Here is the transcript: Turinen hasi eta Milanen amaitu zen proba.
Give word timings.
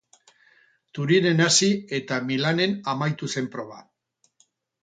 Turinen 0.99 1.43
hasi 1.45 1.69
eta 1.99 2.19
Milanen 2.31 2.75
amaitu 2.95 3.31
zen 3.35 3.51
proba. 3.57 3.79